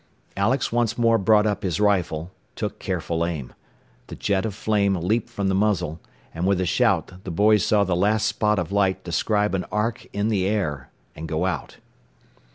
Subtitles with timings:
[0.35, 3.53] Alex once more brought up his rifle, took careful aim;
[4.07, 5.99] the jet of flame leaped from the muzzle,
[6.33, 10.07] and with a shout the boys saw the last spot of light describe an arc
[10.11, 11.77] in the air, and go out.